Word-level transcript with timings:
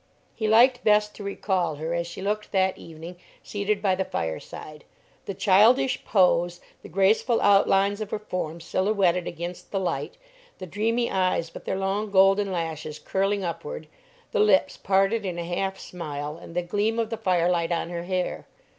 He 0.33 0.47
liked 0.47 0.83
best 0.83 1.13
to 1.13 1.23
recall 1.23 1.75
her 1.75 1.93
as 1.93 2.07
she 2.07 2.23
looked 2.23 2.51
that 2.53 2.75
evening 2.79 3.17
seated 3.43 3.83
by 3.83 3.93
the 3.93 4.03
fireside: 4.03 4.83
the 5.25 5.35
childish 5.35 6.03
pose, 6.03 6.59
the 6.81 6.89
graceful 6.89 7.39
outlines 7.39 8.01
of 8.01 8.09
her 8.09 8.17
form 8.17 8.59
silhouetted 8.61 9.27
against 9.27 9.69
the 9.71 9.79
light; 9.79 10.17
the 10.57 10.65
dreamy 10.65 11.11
eyes, 11.11 11.53
with 11.53 11.65
their 11.65 11.77
long 11.77 12.09
golden 12.09 12.51
lashes 12.51 12.97
curling 12.97 13.43
upward; 13.43 13.85
the 14.31 14.39
lips 14.39 14.75
parted 14.75 15.23
in 15.23 15.37
a 15.37 15.45
half 15.45 15.77
smile, 15.77 16.35
and 16.35 16.55
the 16.55 16.63
gleam 16.63 16.97
of 16.97 17.11
the 17.11 17.15
firelight 17.17 17.71
on 17.71 17.91
her 17.91 18.05
hair. 18.05 18.47